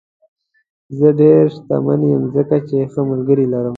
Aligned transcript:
زه 0.97 1.07
ډېر 1.19 1.41
شتمن 1.55 2.01
یم 2.11 2.23
ځکه 2.35 2.57
چې 2.67 2.77
ښه 2.91 3.01
ملګري 3.09 3.45
لرم. 3.53 3.69